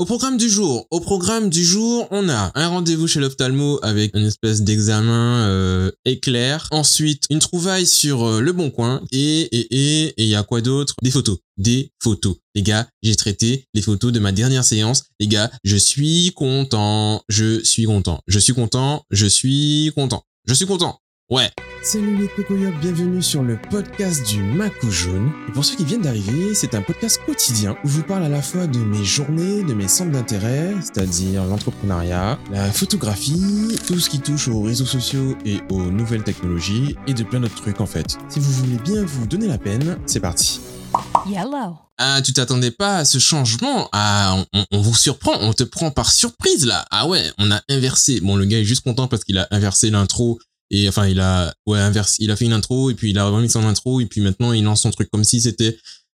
[0.00, 4.16] Au programme du jour, au programme du jour, on a un rendez-vous chez l'ophtalmo avec
[4.16, 6.68] une espèce d'examen euh, éclair.
[6.70, 10.42] Ensuite, une trouvaille sur euh, le bon coin et et et et il y a
[10.42, 10.94] quoi d'autre?
[11.02, 12.36] Des photos, des photos.
[12.54, 15.04] Les gars, j'ai traité les photos de ma dernière séance.
[15.20, 20.54] Les gars, je suis content, je suis content, je suis content, je suis content, je
[20.54, 20.98] suis content.
[21.30, 21.48] Ouais.
[21.82, 25.30] Salut les cocoyotes, bienvenue sur le podcast du Macou Jaune.
[25.48, 28.28] Et pour ceux qui viennent d'arriver, c'est un podcast quotidien où je vous parle à
[28.28, 34.10] la fois de mes journées, de mes centres d'intérêt, c'est-à-dire l'entrepreneuriat, la photographie, tout ce
[34.10, 37.86] qui touche aux réseaux sociaux et aux nouvelles technologies, et de plein d'autres trucs en
[37.86, 38.18] fait.
[38.28, 40.60] Si vous voulez bien vous donner la peine, c'est parti.
[41.28, 41.76] Yellow.
[42.02, 45.62] Ah, tu t'attendais pas à ce changement Ah, on, on- on vous surprend, on te
[45.62, 46.84] prend par surprise là.
[46.90, 48.20] Ah ouais, on a inversé.
[48.20, 51.52] Bon, le gars est juste content parce qu'il a inversé l'intro et enfin il a
[51.66, 54.06] ouais inversé, il a fait une intro et puis il a remis son intro et
[54.06, 55.76] puis maintenant il lance son truc comme si c'était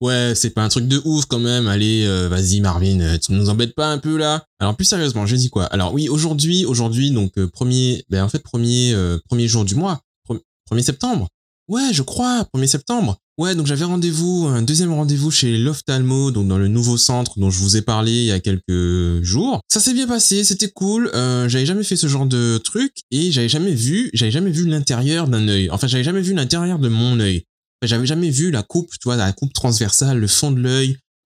[0.00, 1.66] ouais c'est pas un truc de ouf quand même.
[1.66, 4.44] Allez, euh, vas-y Marvin, euh, tu nous embêtes pas un peu là.
[4.58, 5.64] Alors plus sérieusement, j'ai dit quoi?
[5.66, 8.94] Alors oui, aujourd'hui, aujourd'hui donc euh, premier, ben en fait premier
[9.28, 11.28] premier jour du mois, Pre- 1er septembre.
[11.68, 13.16] Ouais, je crois, 1er septembre.
[13.36, 17.50] Ouais, donc j'avais rendez-vous, un deuxième rendez-vous chez l'ophtalmo, donc dans le nouveau centre dont
[17.50, 19.60] je vous ai parlé il y a quelques jours.
[19.68, 21.10] Ça s'est bien passé, c'était cool.
[21.14, 24.68] Euh, j'avais jamais fait ce genre de truc et j'avais jamais vu, j'avais jamais vu
[24.68, 25.68] l'intérieur d'un œil.
[25.70, 27.38] Enfin, j'avais jamais vu l'intérieur de mon œil.
[27.82, 30.92] Enfin, j'avais jamais vu la coupe, tu vois, la coupe transversale, le fond de l'œil.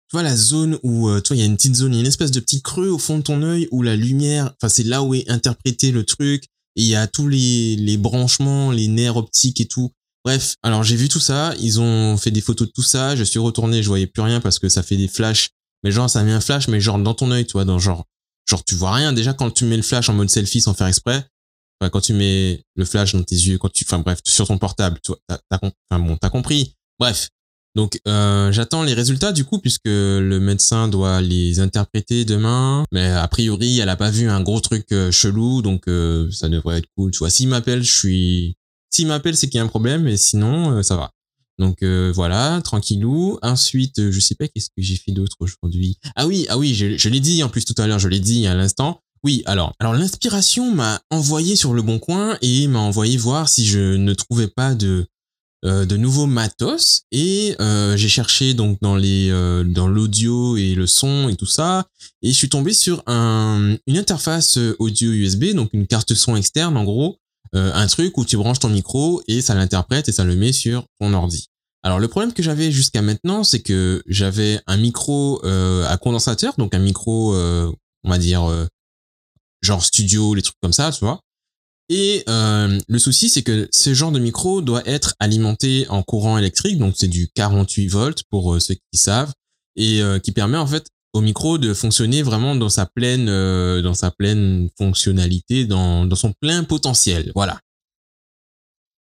[0.10, 1.96] Tu vois la zone où, euh, tu vois, il y a une petite zone, il
[1.96, 4.54] y a une espèce de petit creux au fond de ton œil où la lumière,
[4.62, 6.44] enfin, c'est là où est interprété le truc.
[6.76, 9.90] Et il y a tous les, les branchements, les nerfs optiques et tout.
[10.28, 13.24] Bref, alors j'ai vu tout ça, ils ont fait des photos de tout ça, je
[13.24, 15.52] suis retourné, je voyais plus rien parce que ça fait des flashs,
[15.86, 18.04] mais genre ça met un flash, mais genre dans ton œil, tu vois, dans genre,
[18.46, 19.14] genre tu vois rien.
[19.14, 21.26] Déjà quand tu mets le flash en mode selfie sans faire exprès,
[21.94, 25.00] quand tu mets le flash dans tes yeux, quand tu, enfin bref, sur ton portable,
[25.02, 25.60] tu vois, t'as,
[26.20, 26.76] t'as compris.
[27.00, 27.30] Bref,
[27.78, 33.06] donc euh, j'attends les résultats du coup puisque le médecin doit les interpréter demain, mais
[33.06, 36.80] a priori elle a pas vu un gros truc euh, chelou, donc euh, ça devrait
[36.80, 37.12] être cool.
[37.12, 38.58] Tu vois, s'il m'appelle, je suis
[38.90, 41.12] s'il m'appelle, c'est qu'il y a un problème, et sinon, euh, ça va.
[41.60, 43.40] Donc euh, voilà, tranquillou.
[43.42, 45.98] Ensuite, euh, je sais pas qu'est-ce que j'ai fait d'autre aujourd'hui?
[46.16, 48.46] Ah oui, ah oui, je, l'ai dit en plus tout à l'heure, je l'ai dit
[48.48, 49.02] à l'instant.
[49.24, 53.66] Oui, alors, alors l'inspiration m'a envoyé sur le bon coin et m'a envoyé voir si
[53.66, 55.08] je ne trouvais pas de
[55.66, 60.76] euh, de nouveaux matos et euh, j'ai cherché donc dans les euh, dans l'audio et
[60.76, 61.88] le son et tout ça
[62.22, 66.78] et je suis tombé sur un une interface audio USB donc une carte son externe
[66.78, 67.18] en gros
[67.56, 70.52] euh, un truc où tu branches ton micro et ça l'interprète et ça le met
[70.52, 71.48] sur ton ordi.
[71.84, 76.56] Alors le problème que j'avais jusqu'à maintenant, c'est que j'avais un micro euh, à condensateur,
[76.58, 77.72] donc un micro, euh,
[78.04, 78.68] on va dire,
[79.62, 81.22] genre studio, les trucs comme ça, tu vois.
[81.90, 86.78] Et le souci, c'est que ce genre de micro doit être alimenté en courant électrique,
[86.78, 89.32] donc c'est du 48 volts pour ceux qui savent,
[89.76, 93.94] et qui permet en fait au micro de fonctionner vraiment dans sa pleine euh, dans
[93.94, 97.32] sa pleine fonctionnalité dans dans son plein potentiel.
[97.36, 97.60] Voilà.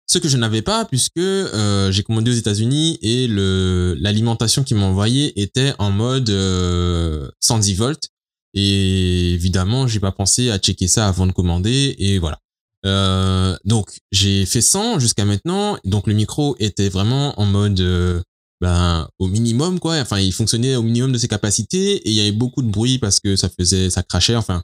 [0.09, 4.87] Ce que je n'avais pas puisque euh, j'ai commandé aux États-Unis et l'alimentation qu'ils m'ont
[4.87, 8.09] envoyé était en mode euh, 110 volts.
[8.53, 12.39] Et évidemment j'ai pas pensé à checker ça avant de commander et voilà.
[12.85, 15.77] Euh, donc j'ai fait 100 jusqu'à maintenant.
[15.83, 18.21] Donc le micro était vraiment en mode euh,
[18.61, 19.99] ben au minimum quoi.
[19.99, 22.97] Enfin il fonctionnait au minimum de ses capacités et il y avait beaucoup de bruit
[22.99, 24.63] parce que ça faisait ça crachait enfin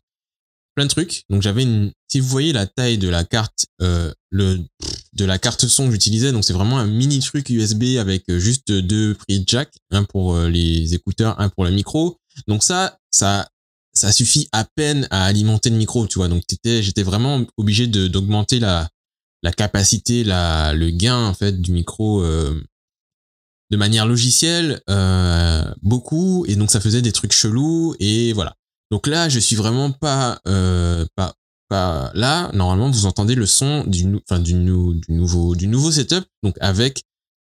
[0.75, 1.23] plein de trucs.
[1.29, 4.59] Donc j'avais une si vous voyez la taille de la carte euh, le
[5.13, 8.39] de la carte son que j'utilisais donc c'est vraiment un mini truc USB avec euh,
[8.39, 12.17] juste deux prises jack un pour euh, les écouteurs un pour le micro.
[12.47, 13.47] Donc ça ça
[13.93, 16.27] ça suffit à peine à alimenter le micro tu vois.
[16.27, 18.89] Donc j'étais vraiment obligé d'augmenter la
[19.43, 22.59] la capacité la le gain en fait du micro euh,
[23.71, 28.55] de manière logicielle euh, beaucoup et donc ça faisait des trucs chelous et voilà.
[28.91, 31.33] Donc là je suis vraiment pas euh, pas
[31.69, 32.51] pas là.
[32.53, 36.55] Normalement vous entendez le son du enfin du, nou- du nouveau du nouveau setup donc
[36.59, 37.03] avec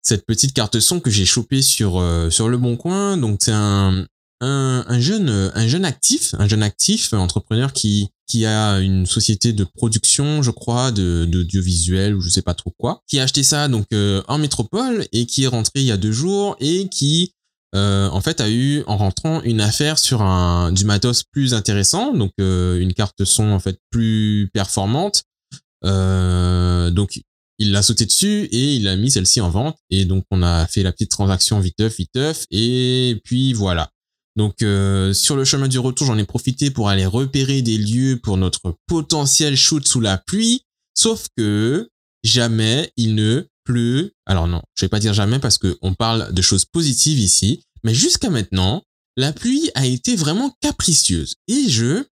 [0.01, 3.15] cette petite carte son que j'ai chopée sur euh, sur le bon coin.
[3.17, 4.05] Donc c'est un
[4.41, 9.51] un, un jeune un jeune actif un jeune actif entrepreneur qui qui a une société
[9.51, 13.43] de production je crois de d'audiovisuel ou je sais pas trop quoi qui a acheté
[13.43, 16.87] ça donc euh, en métropole et qui est rentré il y a deux jours et
[16.89, 17.33] qui
[17.75, 22.13] euh, en fait a eu en rentrant une affaire sur un du matos plus intéressant
[22.13, 25.23] donc euh, une carte son en fait plus performante.
[25.85, 27.21] Euh, donc
[27.59, 30.65] il l'a sauté dessus et il a mis celle-ci en vente et donc on a
[30.65, 33.91] fait la petite transaction viteuf viteuf et puis voilà
[34.39, 38.17] donc euh, sur le chemin du retour j'en ai profité pour aller repérer des lieux
[38.23, 40.61] pour notre potentiel shoot sous la pluie.
[40.93, 41.89] Sauf que
[42.23, 44.13] jamais il ne pleut.
[44.25, 47.65] Alors non je vais pas dire jamais parce que on parle de choses positives ici
[47.83, 48.81] mais jusqu'à maintenant
[49.17, 51.35] la pluie a été vraiment capricieuse.
[51.49, 52.05] Et je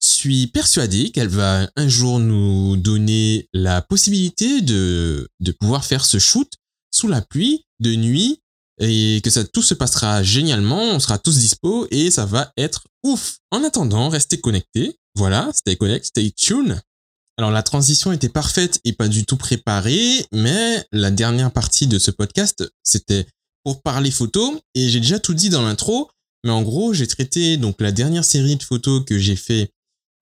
[0.00, 6.18] suis persuadé qu'elle va un jour nous donner la possibilité de, de pouvoir faire ce
[6.18, 6.50] shoot
[6.90, 8.40] sous la pluie de nuit
[8.78, 12.84] et que ça tout se passera génialement, on sera tous dispo et ça va être
[13.02, 13.38] ouf.
[13.50, 14.98] En attendant, restez connectés.
[15.14, 16.80] Voilà, stay connect, stay tuned.
[17.38, 21.98] Alors la transition était parfaite et pas du tout préparée, mais la dernière partie de
[21.98, 23.26] ce podcast, c'était
[23.64, 26.10] pour parler photo et j'ai déjà tout dit dans l'intro,
[26.44, 29.70] mais en gros, j'ai traité donc la dernière série de photos que j'ai fait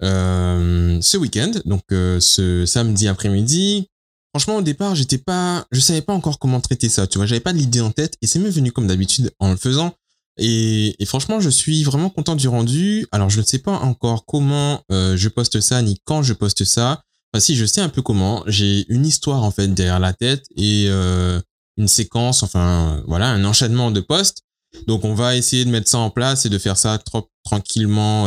[0.03, 3.89] euh, ce week-end, donc euh, ce samedi après-midi.
[4.35, 7.41] Franchement, au départ, j'étais pas, je savais pas encore comment traiter ça, tu vois, j'avais
[7.41, 9.95] pas l'idée en tête et c'est même venu comme d'habitude en le faisant.
[10.37, 13.07] Et, franchement, je suis vraiment content du rendu.
[13.13, 16.65] Alors, je ne sais pas encore comment euh, je poste ça ni quand je poste
[16.65, 17.03] ça.
[17.33, 18.43] Enfin, si, je sais un peu comment.
[18.49, 23.93] J'ai une histoire en fait derrière la tête et une séquence, enfin voilà, un enchaînement
[23.93, 24.43] de postes.
[24.89, 28.25] Donc, on va essayer de mettre ça en place et de faire ça trop tranquillement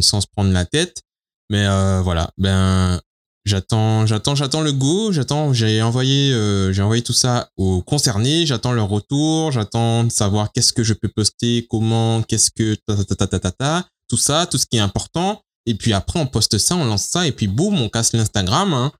[0.00, 1.02] sans se prendre la tête.
[1.50, 3.00] Mais euh, voilà, ben
[3.44, 5.12] j'attends, j'attends, j'attends le go.
[5.12, 5.52] J'attends.
[5.52, 8.46] J'ai envoyé, euh, j'ai envoyé tout ça aux concernés.
[8.46, 9.52] J'attends leur retour.
[9.52, 13.38] J'attends de savoir qu'est-ce que je peux poster, comment, qu'est-ce que ta ta ta ta
[13.38, 15.42] ta ta, tout ça, tout ce qui est important.
[15.66, 18.74] Et puis après, on poste ça, on lance ça, et puis boum, on casse l'Instagram.
[18.74, 18.92] Hein.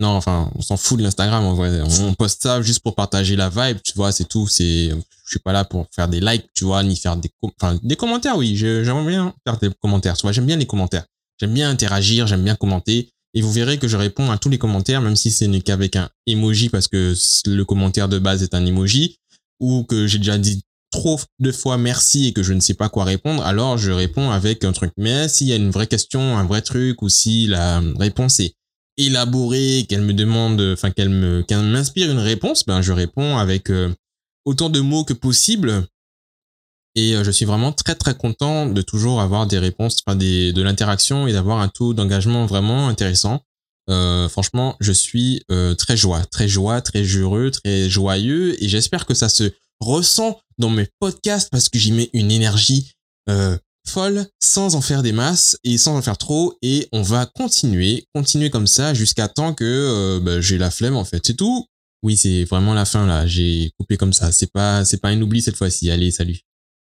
[0.00, 1.44] Non, enfin, on s'en fout de l'Instagram.
[1.44, 4.48] On poste ça juste pour partager la vibe, tu vois, c'est tout.
[4.48, 7.78] C'est, je suis pas là pour faire des likes, tu vois, ni faire des, enfin,
[7.82, 8.36] des commentaires.
[8.36, 10.16] Oui, j'aimerais bien faire des commentaires.
[10.16, 11.04] Tu vois, j'aime bien les commentaires.
[11.38, 13.10] J'aime bien interagir, j'aime bien commenter.
[13.34, 15.96] Et vous verrez que je réponds à tous les commentaires, même si ce n'est qu'avec
[15.96, 17.14] un emoji parce que
[17.46, 19.18] le commentaire de base est un emoji,
[19.60, 22.88] ou que j'ai déjà dit trop de fois merci et que je ne sais pas
[22.88, 24.92] quoi répondre, alors je réponds avec un truc.
[24.96, 28.54] Mais s'il y a une vraie question, un vrai truc, ou si la réponse est
[28.96, 33.94] élaborée, qu'elle me demande, enfin qu'elle me, m'inspire une réponse, ben je réponds avec euh,
[34.44, 35.86] autant de mots que possible
[37.00, 41.26] et euh, je suis vraiment très très content de toujours avoir des réponses, de l'interaction
[41.26, 43.40] et d'avoir un taux d'engagement vraiment intéressant.
[43.88, 49.06] Euh, franchement, je suis euh, très joie, très joie, très heureux, très joyeux et j'espère
[49.06, 49.50] que ça se
[49.80, 52.92] ressent dans mes podcasts parce que j'y mets une énergie
[53.86, 58.04] folle sans en faire des masses et sans en faire trop et on va continuer,
[58.12, 61.24] continuer comme ça jusqu'à temps que bah, j'ai la flemme en fait.
[61.24, 61.66] C'est tout.
[62.02, 63.26] Oui, c'est vraiment la fin là.
[63.26, 64.32] J'ai coupé comme ça.
[64.32, 65.90] C'est pas, c'est pas un oubli cette fois-ci.
[65.90, 66.40] Allez, salut.